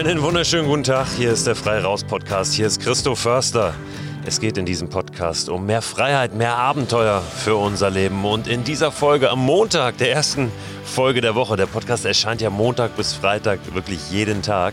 [0.00, 1.08] Einen wunderschönen guten Tag.
[1.18, 2.54] Hier ist der Frei Raus Podcast.
[2.54, 3.74] Hier ist Christoph Förster.
[4.24, 8.24] Es geht in diesem Podcast um mehr Freiheit, mehr Abenteuer für unser Leben.
[8.24, 10.50] Und in dieser Folge am Montag, der ersten
[10.84, 14.72] Folge der Woche, der Podcast erscheint ja Montag bis Freitag wirklich jeden Tag.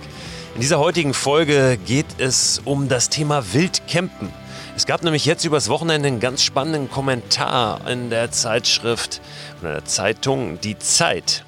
[0.55, 4.31] In dieser heutigen Folge geht es um das Thema Wildcampen.
[4.77, 9.19] Es gab nämlich jetzt übers Wochenende einen ganz spannenden Kommentar in der Zeitschrift
[9.59, 11.43] oder der Zeitung Die Zeit.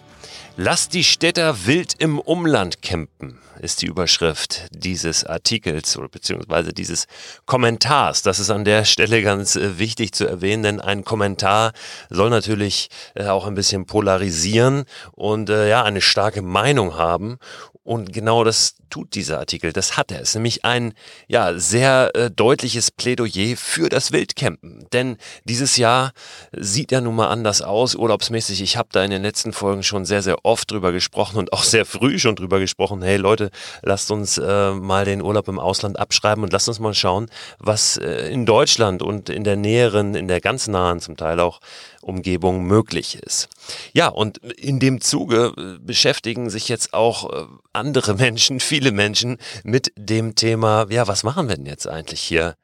[0.62, 7.08] Lass die Städter wild im Umland campen ist die Überschrift dieses Artikels oder beziehungsweise dieses
[7.46, 8.22] Kommentars.
[8.22, 11.74] Das ist an der Stelle ganz äh, wichtig zu erwähnen, denn ein Kommentar
[12.10, 17.38] soll natürlich äh, auch ein bisschen polarisieren und äh, ja, eine starke Meinung haben.
[17.84, 19.72] Und genau das tut dieser Artikel.
[19.72, 20.22] Das hat er.
[20.22, 20.94] Es ist nämlich ein
[21.28, 24.86] ja, sehr äh, deutliches Plädoyer für das Wildcampen.
[24.92, 26.12] Denn dieses Jahr
[26.52, 28.62] sieht ja nun mal anders aus, urlaubsmäßig.
[28.62, 31.64] Ich habe da in den letzten Folgen schon sehr, sehr oft drüber gesprochen und auch
[31.64, 33.02] sehr früh schon drüber gesprochen.
[33.02, 33.50] Hey Leute,
[33.82, 37.98] lasst uns äh, mal den Urlaub im Ausland abschreiben und lasst uns mal schauen, was
[37.98, 41.60] äh, in Deutschland und in der näheren, in der ganz nahen zum Teil auch
[42.02, 43.50] Umgebung möglich ist.
[43.94, 49.38] Ja, und in dem Zuge äh, beschäftigen sich jetzt auch äh, andere Menschen, viele Menschen
[49.64, 52.56] mit dem Thema, ja, was machen wir denn jetzt eigentlich hier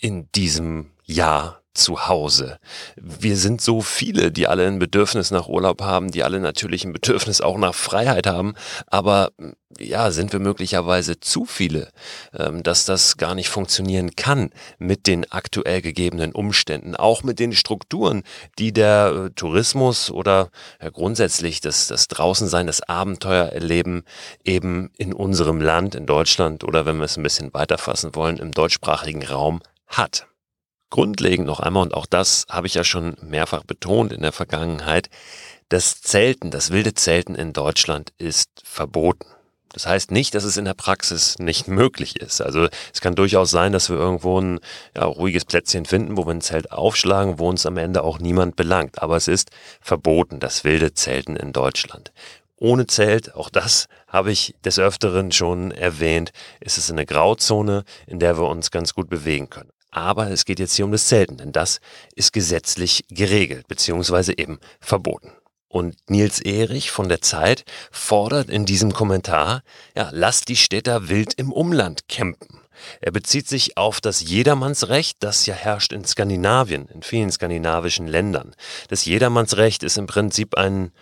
[0.00, 2.58] in diesem Jahr zu Hause.
[2.96, 6.92] Wir sind so viele, die alle ein Bedürfnis nach Urlaub haben, die alle natürlich ein
[6.92, 8.54] Bedürfnis auch nach Freiheit haben,
[8.86, 9.30] aber
[9.78, 11.90] ja, sind wir möglicherweise zu viele,
[12.36, 17.52] ähm, dass das gar nicht funktionieren kann mit den aktuell gegebenen Umständen, auch mit den
[17.52, 18.22] Strukturen,
[18.58, 20.50] die der äh, Tourismus oder
[20.92, 24.04] grundsätzlich das, das Draußensein, das Abenteuer erleben,
[24.44, 28.52] eben in unserem Land, in Deutschland oder wenn wir es ein bisschen weiterfassen wollen, im
[28.52, 30.26] deutschsprachigen Raum hat.
[30.90, 35.10] Grundlegend noch einmal, und auch das habe ich ja schon mehrfach betont in der Vergangenheit,
[35.68, 39.26] das Zelten, das wilde Zelten in Deutschland ist verboten.
[39.72, 42.40] Das heißt nicht, dass es in der Praxis nicht möglich ist.
[42.40, 44.60] Also es kann durchaus sein, dass wir irgendwo ein
[44.96, 48.56] ja, ruhiges Plätzchen finden, wo wir ein Zelt aufschlagen, wo uns am Ende auch niemand
[48.56, 49.02] belangt.
[49.02, 49.50] Aber es ist
[49.80, 52.12] verboten, das wilde Zelten in Deutschland.
[52.56, 58.18] Ohne Zelt, auch das habe ich des Öfteren schon erwähnt, ist es eine Grauzone, in
[58.18, 59.70] der wir uns ganz gut bewegen können.
[59.90, 61.80] Aber es geht jetzt hier um das Zelten, denn das
[62.14, 65.32] ist gesetzlich geregelt, beziehungsweise eben verboten.
[65.68, 69.62] Und Nils Erich von der Zeit fordert in diesem Kommentar,
[69.94, 72.60] ja, lasst die Städter wild im Umland campen.
[73.00, 78.54] Er bezieht sich auf das Jedermannsrecht, das ja herrscht in Skandinavien, in vielen skandinavischen Ländern.
[78.88, 80.92] Das Jedermannsrecht ist im Prinzip ein,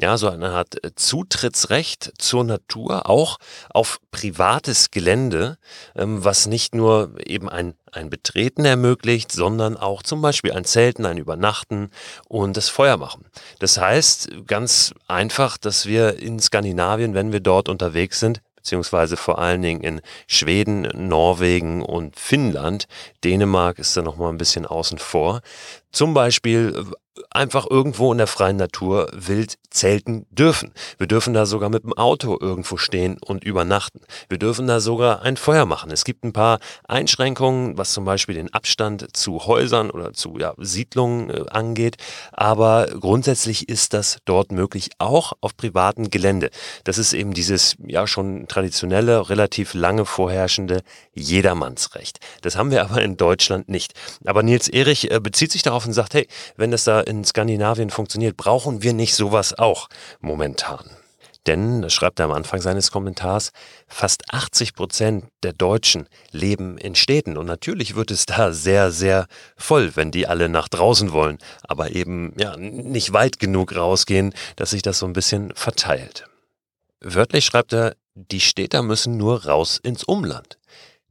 [0.00, 3.38] ja, so eine Art Zutrittsrecht zur Natur, auch
[3.70, 5.58] auf privates Gelände,
[5.94, 11.06] ähm, was nicht nur eben ein, ein Betreten ermöglicht, sondern auch zum Beispiel ein Zelten,
[11.06, 11.90] ein Übernachten
[12.28, 13.26] und das Feuer machen.
[13.58, 19.38] Das heißt ganz einfach, dass wir in Skandinavien, wenn wir dort unterwegs sind, beziehungsweise vor
[19.38, 22.86] allen Dingen in Schweden, Norwegen und Finnland.
[23.22, 25.42] Dänemark ist da noch mal ein bisschen außen vor.
[25.92, 26.86] Zum Beispiel
[27.30, 30.72] einfach irgendwo in der freien Natur wild zelten dürfen.
[30.98, 34.00] Wir dürfen da sogar mit dem Auto irgendwo stehen und übernachten.
[34.28, 35.90] Wir dürfen da sogar ein Feuer machen.
[35.90, 36.58] Es gibt ein paar
[36.88, 41.96] Einschränkungen, was zum Beispiel den Abstand zu Häusern oder zu ja, Siedlungen äh, angeht.
[42.32, 46.50] Aber grundsätzlich ist das dort möglich, auch auf privatem Gelände.
[46.84, 50.82] Das ist eben dieses ja schon traditionelle, relativ lange vorherrschende
[51.14, 52.18] Jedermannsrecht.
[52.42, 53.94] Das haben wir aber in Deutschland nicht.
[54.24, 57.90] Aber Nils Erich äh, bezieht sich darauf und sagt, hey, wenn das da in Skandinavien
[57.90, 59.88] funktioniert, brauchen wir nicht sowas auch
[60.20, 60.90] momentan.
[61.46, 63.52] Denn, das schreibt er am Anfang seines Kommentars,
[63.86, 67.36] fast 80 Prozent der Deutschen leben in Städten.
[67.36, 69.26] Und natürlich wird es da sehr, sehr
[69.56, 74.70] voll, wenn die alle nach draußen wollen, aber eben ja, nicht weit genug rausgehen, dass
[74.70, 76.26] sich das so ein bisschen verteilt.
[77.00, 80.58] Wörtlich schreibt er, die Städter müssen nur raus ins Umland.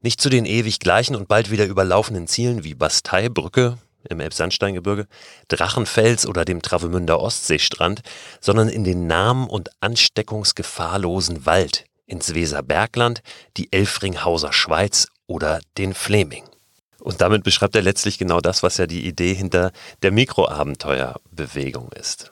[0.02, 3.78] Nicht zu den ewig gleichen und bald wieder überlaufenden Zielen wie Basteibrücke,
[4.10, 5.08] im Elbsandsteingebirge,
[5.48, 8.02] Drachenfels oder dem Travemünder Ostseestrand,
[8.40, 13.22] sondern in den nahen und ansteckungsgefahrlosen Wald, ins Weserbergland,
[13.58, 16.44] die Elfringhauser Schweiz oder den Fleming.
[17.00, 19.72] Und damit beschreibt er letztlich genau das, was ja die Idee hinter
[20.04, 22.32] der Mikroabenteuerbewegung ist.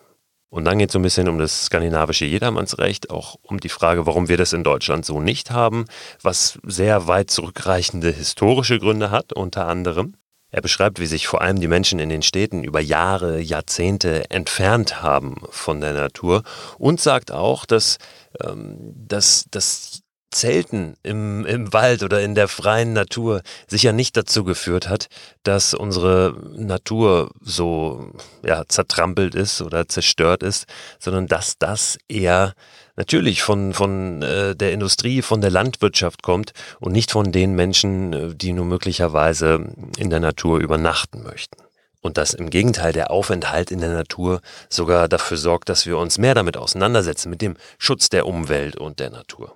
[0.51, 4.06] Und dann geht es so ein bisschen um das skandinavische Jedermannsrecht, auch um die Frage,
[4.06, 5.85] warum wir das in Deutschland so nicht haben,
[6.21, 10.15] was sehr weit zurückreichende historische Gründe hat, unter anderem.
[10.51, 15.01] Er beschreibt, wie sich vor allem die Menschen in den Städten über Jahre, Jahrzehnte entfernt
[15.01, 16.44] haben von der Natur
[16.77, 17.98] und sagt auch, dass,
[18.44, 20.01] ähm, dass, dass
[20.31, 25.07] Zelten im, im Wald oder in der freien Natur sicher nicht dazu geführt hat,
[25.44, 28.13] dass unsere Natur so
[28.44, 30.65] ja, zertrampelt ist oder zerstört ist,
[31.00, 32.53] sondern dass das eher
[32.95, 38.13] natürlich von, von äh, der Industrie, von der Landwirtschaft kommt und nicht von den Menschen,
[38.13, 39.65] äh, die nur möglicherweise
[39.97, 41.57] in der Natur übernachten möchten.
[42.01, 46.17] Und dass im Gegenteil der Aufenthalt in der Natur sogar dafür sorgt, dass wir uns
[46.17, 49.55] mehr damit auseinandersetzen, mit dem Schutz der Umwelt und der Natur.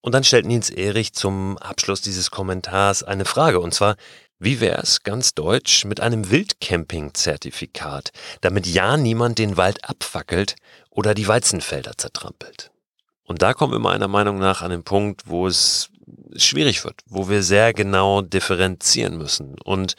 [0.00, 3.96] Und dann stellt Nils Erich zum Abschluss dieses Kommentars eine Frage, und zwar,
[4.42, 8.10] wie wäre es ganz deutsch mit einem Wildcamping-Zertifikat,
[8.40, 10.56] damit ja niemand den Wald abfackelt
[10.88, 12.70] oder die Weizenfelder zertrampelt?
[13.24, 15.90] Und da kommen wir meiner Meinung nach an den Punkt, wo es
[16.36, 19.94] schwierig wird, wo wir sehr genau differenzieren müssen und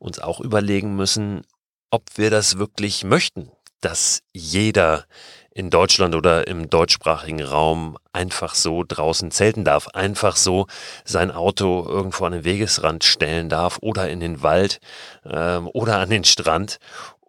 [0.00, 1.42] uns auch überlegen müssen,
[1.90, 5.06] ob wir das wirklich möchten, dass jeder
[5.54, 10.66] in Deutschland oder im deutschsprachigen Raum einfach so draußen zelten darf, einfach so
[11.04, 14.80] sein Auto irgendwo an den Wegesrand stellen darf oder in den Wald
[15.24, 16.78] ähm, oder an den Strand,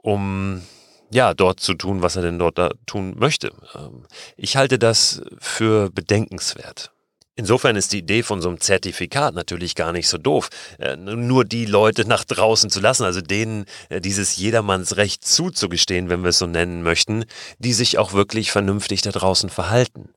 [0.01, 0.63] um
[1.11, 3.51] ja dort zu tun, was er denn dort da tun möchte.
[3.75, 4.05] Ähm,
[4.37, 6.94] ich halte das für bedenkenswert.
[7.37, 10.49] Insofern ist die Idee von so einem Zertifikat natürlich gar nicht so doof.
[10.79, 16.23] Äh, nur die Leute nach draußen zu lassen, also denen äh, dieses Jedermannsrecht zuzugestehen, wenn
[16.23, 17.25] wir es so nennen möchten,
[17.59, 20.09] die sich auch wirklich vernünftig da draußen verhalten.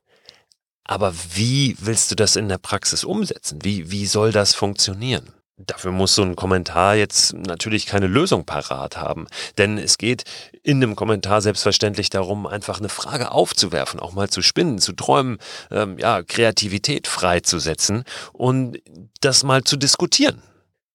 [0.85, 3.59] Aber wie willst du das in der Praxis umsetzen?
[3.63, 5.33] Wie, wie soll das funktionieren?
[5.59, 9.27] Dafür muss so ein Kommentar jetzt natürlich keine Lösung parat haben.
[9.57, 10.23] Denn es geht
[10.63, 15.37] in einem Kommentar selbstverständlich darum, einfach eine Frage aufzuwerfen, auch mal zu spinnen, zu träumen,
[15.69, 18.79] ähm, ja, Kreativität freizusetzen und
[19.19, 20.41] das mal zu diskutieren.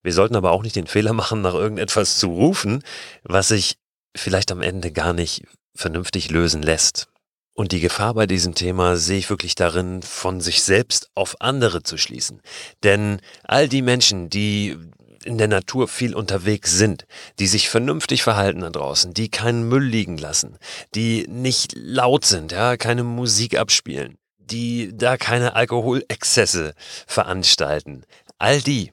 [0.02, 2.82] Wir sollten aber auch nicht den Fehler machen, nach irgendetwas zu rufen,
[3.22, 3.76] was sich
[4.17, 5.44] vielleicht am Ende gar nicht
[5.75, 7.08] vernünftig lösen lässt.
[7.54, 11.84] Und die Gefahr bei diesem Thema sehe ich wirklich darin, von sich selbst auf andere
[11.84, 12.42] zu schließen.
[12.82, 14.76] Denn all die Menschen, die
[15.24, 17.06] in der Natur viel unterwegs sind,
[17.38, 20.58] die sich vernünftig verhalten da draußen, die keinen Müll liegen lassen,
[20.94, 26.74] die nicht laut sind, ja, keine Musik abspielen, die da keine Alkoholexzesse
[27.06, 28.04] veranstalten.
[28.38, 28.92] All die,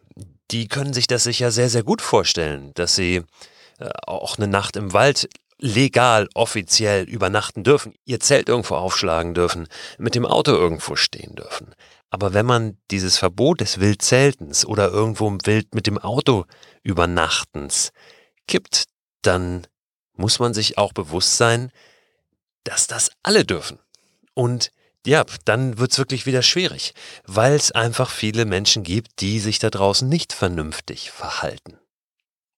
[0.51, 3.23] die können sich das sicher sehr, sehr gut vorstellen, dass sie
[3.79, 5.27] äh, auch eine Nacht im Wald
[5.61, 9.67] legal, offiziell übernachten dürfen, ihr Zelt irgendwo aufschlagen dürfen,
[9.97, 11.73] mit dem Auto irgendwo stehen dürfen.
[12.09, 16.45] Aber wenn man dieses Verbot des Wildzeltens oder irgendwo im Wild mit dem Auto
[16.83, 17.93] übernachtens
[18.47, 18.85] kippt,
[19.21, 19.65] dann
[20.13, 21.71] muss man sich auch bewusst sein,
[22.63, 23.79] dass das alle dürfen.
[24.33, 24.71] Und
[25.05, 26.93] ja, dann wird's wirklich wieder schwierig,
[27.25, 31.80] weil es einfach viele Menschen gibt, die sich da draußen nicht vernünftig verhalten.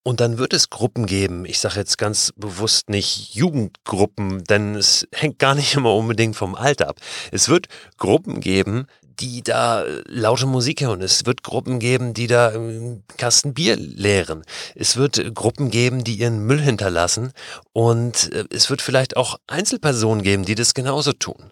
[0.03, 5.07] Und dann wird es Gruppen geben, ich sage jetzt ganz bewusst nicht Jugendgruppen, denn es
[5.13, 6.97] hängt gar nicht immer unbedingt vom Alter ab.
[7.31, 7.67] Es wird
[7.97, 8.87] Gruppen geben,
[9.19, 11.01] die da laute Musik hören.
[11.01, 14.43] Es wird Gruppen geben, die da einen Kasten Bier leeren.
[14.75, 17.31] Es wird Gruppen geben, die ihren Müll hinterlassen.
[17.71, 21.51] Und äh, es wird vielleicht auch Einzelpersonen geben, die das genauso tun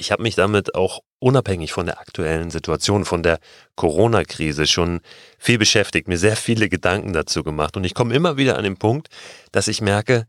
[0.00, 3.38] ich habe mich damit auch unabhängig von der aktuellen Situation, von der
[3.76, 5.00] Corona-Krise schon
[5.38, 7.76] viel beschäftigt, mir sehr viele Gedanken dazu gemacht.
[7.76, 9.08] Und ich komme immer wieder an den Punkt,
[9.52, 10.26] dass ich merke,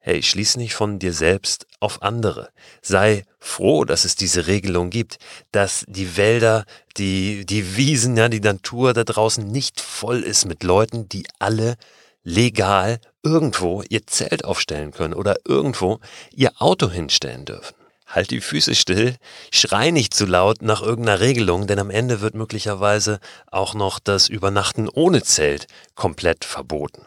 [0.00, 2.50] hey, schließ nicht von dir selbst auf andere.
[2.82, 5.18] Sei froh, dass es diese Regelung gibt,
[5.52, 6.64] dass die Wälder,
[6.96, 11.76] die, die Wiesen, ja, die Natur da draußen nicht voll ist mit Leuten, die alle
[12.24, 16.00] legal irgendwo ihr Zelt aufstellen können oder irgendwo
[16.32, 17.81] ihr Auto hinstellen dürfen
[18.12, 19.16] halt die Füße still,
[19.50, 23.18] schrei nicht zu laut nach irgendeiner Regelung, denn am Ende wird möglicherweise
[23.50, 27.06] auch noch das Übernachten ohne Zelt komplett verboten.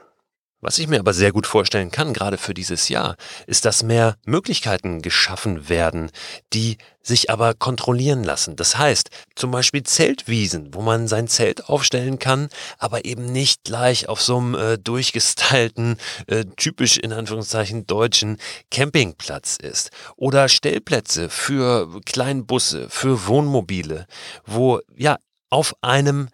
[0.66, 4.18] Was ich mir aber sehr gut vorstellen kann, gerade für dieses Jahr, ist, dass mehr
[4.26, 6.10] Möglichkeiten geschaffen werden,
[6.54, 8.56] die sich aber kontrollieren lassen.
[8.56, 14.10] Das heißt, zum Beispiel Zeltwiesen, wo man sein Zelt aufstellen kann, aber eben nicht gleich
[14.10, 18.38] auf so einem äh, durchgestylten, äh, typisch in Anführungszeichen deutschen
[18.72, 19.92] Campingplatz ist.
[20.16, 24.08] Oder Stellplätze für Kleinbusse, für Wohnmobile,
[24.48, 25.18] wo ja
[25.52, 26.30] auf einem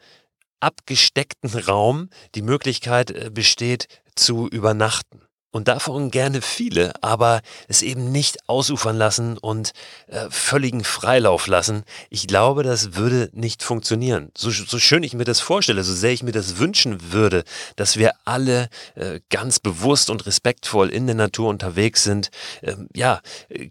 [0.61, 5.21] abgesteckten Raum die Möglichkeit äh, besteht, zu übernachten.
[5.53, 9.73] Und davon gerne viele, aber es eben nicht ausufern lassen und
[10.07, 11.83] äh, völligen Freilauf lassen.
[12.09, 14.31] Ich glaube, das würde nicht funktionieren.
[14.37, 17.43] So, so schön ich mir das vorstelle, so sehr ich mir das wünschen würde,
[17.75, 22.29] dass wir alle äh, ganz bewusst und respektvoll in der Natur unterwegs sind.
[22.61, 23.19] Äh, ja,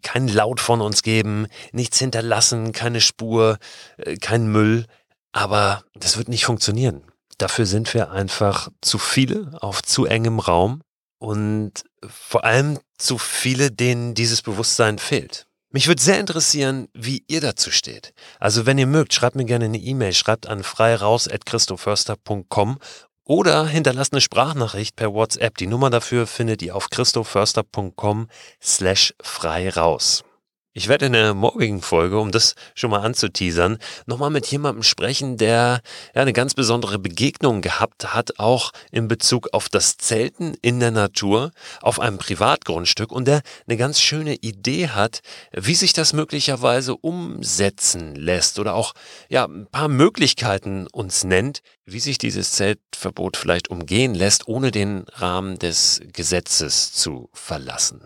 [0.03, 3.59] kein Laut von uns geben, nichts hinterlassen, keine Spur,
[3.97, 4.85] äh, kein Müll.
[5.33, 7.03] Aber das wird nicht funktionieren.
[7.39, 10.83] Dafür sind wir einfach zu viele auf zu engem Raum
[11.19, 15.47] und vor allem zu viele, denen dieses Bewusstsein fehlt.
[15.73, 18.13] Mich würde sehr interessieren, wie ihr dazu steht.
[18.41, 22.81] Also wenn ihr mögt, schreibt mir gerne eine E-Mail, schreibt an freiraus.christoförster.com
[23.25, 25.57] oder hinterlasst eine Sprachnachricht per WhatsApp.
[25.59, 28.27] Die Nummer dafür findet ihr auf christoförster.com
[28.61, 30.25] slash frei raus.
[30.73, 35.37] Ich werde in der morgigen Folge, um das schon mal anzuteasern, nochmal mit jemandem sprechen,
[35.37, 35.81] der
[36.15, 40.93] ja eine ganz besondere Begegnung gehabt hat, auch in Bezug auf das Zelten in der
[40.93, 41.51] Natur,
[41.83, 48.15] auf einem Privatgrundstück und der eine ganz schöne Idee hat, wie sich das möglicherweise umsetzen
[48.15, 48.93] lässt oder auch
[49.29, 55.05] ja ein paar Möglichkeiten uns nennt, wie sich dieses Zeltverbot vielleicht umgehen lässt, ohne den
[55.15, 58.01] Rahmen des Gesetzes zu verlassen.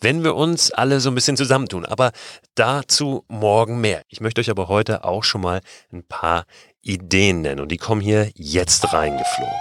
[0.00, 1.84] Wenn wir uns alle so ein bisschen zusammentun.
[1.84, 2.07] Aber
[2.54, 4.02] dazu morgen mehr.
[4.08, 5.60] Ich möchte euch aber heute auch schon mal
[5.92, 6.44] ein paar
[6.82, 9.54] Ideen nennen und die kommen hier jetzt reingeflogen.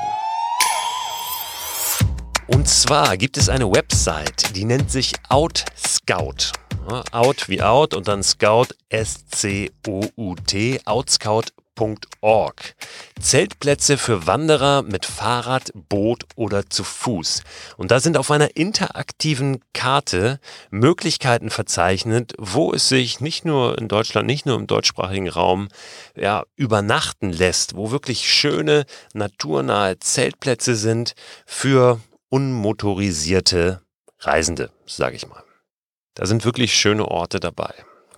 [2.48, 6.54] Und zwar gibt es eine Website, die nennt sich OutScout.
[7.12, 11.67] Out wie Out und dann Scout S-C-O-U-T, Outscout Zeltplätze.org.
[13.20, 17.44] Zeltplätze für Wanderer mit Fahrrad, Boot oder zu Fuß.
[17.78, 23.88] Und da sind auf einer interaktiven Karte Möglichkeiten verzeichnet, wo es sich nicht nur in
[23.88, 25.70] Deutschland, nicht nur im deutschsprachigen Raum,
[26.16, 31.14] ja, übernachten lässt, wo wirklich schöne, naturnahe Zeltplätze sind
[31.46, 33.82] für unmotorisierte
[34.20, 35.44] Reisende, sage ich mal.
[36.16, 37.74] Da sind wirklich schöne Orte dabei.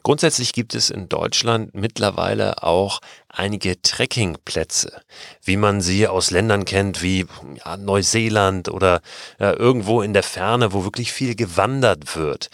[0.09, 5.03] Grundsätzlich gibt es in Deutschland mittlerweile auch einige Trekkingplätze,
[5.43, 7.27] wie man sie aus Ländern kennt wie
[7.63, 9.01] ja, Neuseeland oder
[9.37, 12.49] ja, irgendwo in der Ferne, wo wirklich viel gewandert wird.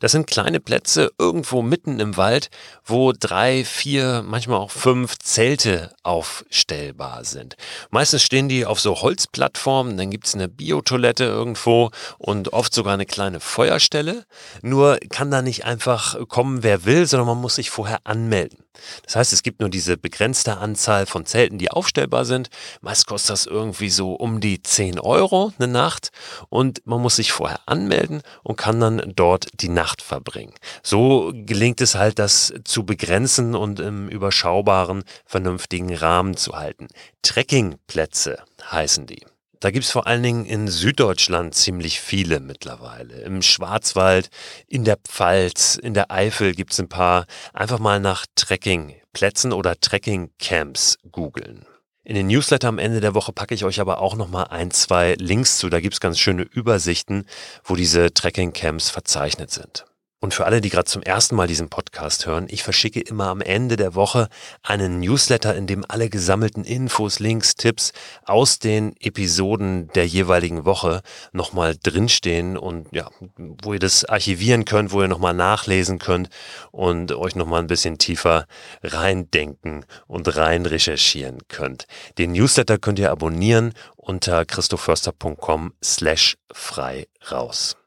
[0.00, 2.50] Das sind kleine Plätze irgendwo mitten im Wald,
[2.84, 7.56] wo drei, vier, manchmal auch fünf Zelte aufstellbar sind.
[7.90, 13.06] Meistens stehen die auf so Holzplattformen, dann gibt's eine Biotoilette irgendwo und oft sogar eine
[13.06, 14.24] kleine Feuerstelle.
[14.62, 18.64] Nur kann da nicht einfach kommen, wer will, sondern man muss sich vorher anmelden.
[19.04, 22.48] Das heißt, es gibt nur diese begrenzte Anzahl von Zelten, die aufstellbar sind.
[22.80, 26.10] Meist kostet das irgendwie so um die 10 Euro eine Nacht
[26.48, 30.54] und man muss sich vorher anmelden und kann dann dort die Nacht verbringen.
[30.82, 36.88] So gelingt es halt, das zu begrenzen und im überschaubaren, vernünftigen Rahmen zu halten.
[37.22, 39.24] Trekkingplätze heißen die.
[39.60, 43.20] Da gibt's vor allen Dingen in Süddeutschland ziemlich viele mittlerweile.
[43.20, 44.30] Im Schwarzwald,
[44.66, 47.26] in der Pfalz, in der Eifel gibt's ein paar.
[47.52, 51.66] Einfach mal nach Trekkingplätzen oder Trekkingcamps googeln.
[52.02, 55.14] In den Newsletter am Ende der Woche packe ich euch aber auch nochmal ein, zwei
[55.18, 55.68] Links zu.
[55.68, 57.26] Da gibt's ganz schöne Übersichten,
[57.62, 59.84] wo diese Trekkingcamps verzeichnet sind.
[60.22, 63.40] Und für alle, die gerade zum ersten Mal diesen Podcast hören, ich verschicke immer am
[63.40, 64.28] Ende der Woche
[64.62, 67.92] einen Newsletter, in dem alle gesammelten Infos, Links, Tipps
[68.26, 71.00] aus den Episoden der jeweiligen Woche
[71.32, 76.28] nochmal drinstehen und ja, wo ihr das archivieren könnt, wo ihr nochmal nachlesen könnt
[76.70, 78.46] und euch nochmal ein bisschen tiefer
[78.82, 81.86] reindenken und rein recherchieren könnt.
[82.18, 87.79] Den Newsletter könnt ihr abonnieren unter christoförster.com slash frei raus.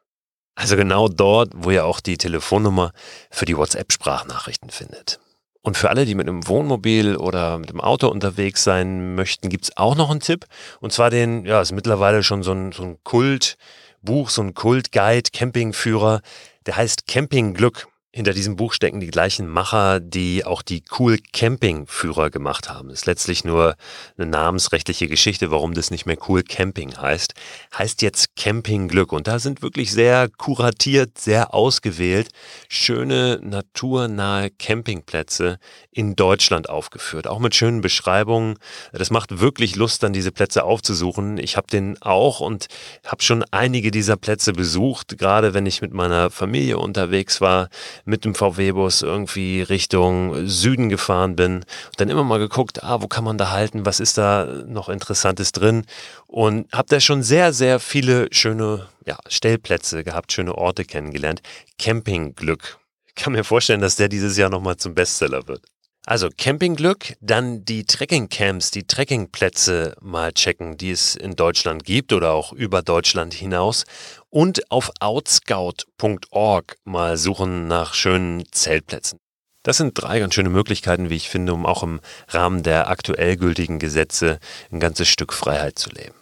[0.56, 2.92] Also genau dort, wo ihr auch die Telefonnummer
[3.32, 5.20] für die WhatsApp-Sprachnachrichten findet.
[5.62, 9.76] Und für alle, die mit einem Wohnmobil oder mit dem Auto unterwegs sein möchten, gibt's
[9.78, 10.46] auch noch einen Tipp.
[10.82, 15.32] Und zwar den, ja, ist mittlerweile schon so ein, so ein Kultbuch, so ein Kultguide,
[15.32, 16.22] Campingführer,
[16.66, 17.88] der heißt Camping Glück.
[18.16, 22.92] Hinter diesem Buch stecken die gleichen Macher, die auch die Cool Camping Führer gemacht haben.
[22.92, 23.76] ist letztlich nur
[24.16, 27.34] eine namensrechtliche Geschichte, warum das nicht mehr Cool Camping heißt.
[27.76, 29.14] Heißt jetzt Camping Glück.
[29.14, 32.30] Und da sind wirklich sehr kuratiert, sehr ausgewählt,
[32.70, 35.58] schöne naturnahe Campingplätze
[35.90, 37.26] in Deutschland aufgeführt.
[37.26, 38.60] Auch mit schönen Beschreibungen.
[38.92, 41.40] Das macht wirklich Lust, dann diese Plätze aufzusuchen.
[41.40, 42.68] Ich habe den auch und
[43.08, 47.70] habe schon einige dieser Plätze besucht, gerade wenn ich mit meiner Familie unterwegs war
[48.06, 51.66] mit dem VW-Bus irgendwie Richtung Süden gefahren bin und
[51.98, 55.52] dann immer mal geguckt, ah, wo kann man da halten, was ist da noch Interessantes
[55.52, 55.86] drin
[56.28, 61.42] und habe da schon sehr, sehr viele schöne ja, Stellplätze gehabt, schöne Orte kennengelernt.
[61.80, 62.78] Campingglück.
[63.08, 65.62] Ich kann mir vorstellen, dass der dieses Jahr nochmal zum Bestseller wird.
[66.06, 72.34] Also Campingglück, dann die Trekkingcamps, die Trekkingplätze mal checken, die es in Deutschland gibt oder
[72.34, 73.86] auch über Deutschland hinaus
[74.34, 79.20] und auf outscout.org mal suchen nach schönen Zeltplätzen.
[79.62, 83.38] Das sind drei ganz schöne Möglichkeiten, wie ich finde, um auch im Rahmen der aktuell
[83.38, 84.40] gültigen Gesetze
[84.72, 86.16] ein ganzes Stück Freiheit zu leben.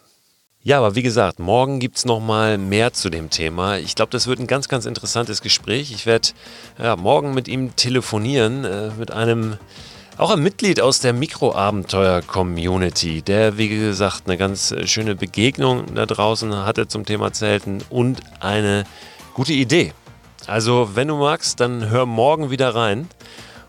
[0.62, 3.78] Ja, aber wie gesagt, morgen gibt's noch mal mehr zu dem Thema.
[3.78, 5.90] Ich glaube, das wird ein ganz, ganz interessantes Gespräch.
[5.90, 6.28] Ich werde
[6.78, 9.56] ja, morgen mit ihm telefonieren, äh, mit einem,
[10.18, 16.54] auch ein Mitglied aus der Mikroabenteuer-Community, der, wie gesagt, eine ganz schöne Begegnung da draußen
[16.54, 18.84] hatte zum Thema Zelten und eine
[19.34, 19.92] gute Idee
[20.46, 23.08] Also, wenn du magst, dann hör morgen wieder rein.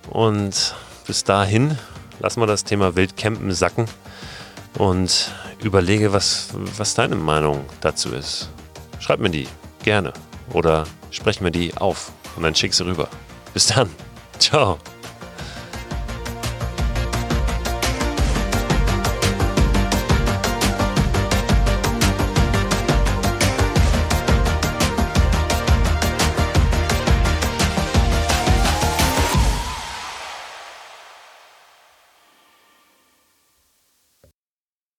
[0.10, 0.76] Und
[1.08, 1.78] bis dahin
[2.20, 3.86] lass mal das Thema Wildcampen sacken
[4.78, 5.32] und
[5.62, 8.50] überlege, was, was deine Meinung dazu ist.
[9.00, 9.48] Schreib mir die
[9.84, 10.14] gerne
[10.52, 13.08] oder sprech mir die auf und dann schick sie rüber.
[13.54, 13.90] Bis dann.
[14.40, 14.80] Ciao.